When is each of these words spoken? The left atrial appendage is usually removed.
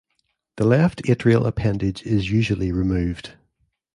The 0.55 0.65
left 0.65 1.03
atrial 1.03 1.45
appendage 1.45 2.01
is 2.07 2.31
usually 2.31 2.71
removed. 2.71 3.33